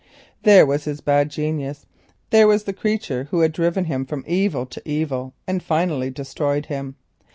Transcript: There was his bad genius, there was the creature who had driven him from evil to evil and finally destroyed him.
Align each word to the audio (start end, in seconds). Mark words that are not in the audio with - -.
There 0.41 0.65
was 0.65 0.85
his 0.85 0.99
bad 0.99 1.29
genius, 1.29 1.85
there 2.31 2.47
was 2.47 2.63
the 2.63 2.73
creature 2.73 3.25
who 3.25 3.41
had 3.41 3.51
driven 3.51 3.85
him 3.85 4.03
from 4.03 4.23
evil 4.27 4.65
to 4.65 4.81
evil 4.83 5.35
and 5.47 5.61
finally 5.61 6.09
destroyed 6.09 6.65
him. 6.65 6.95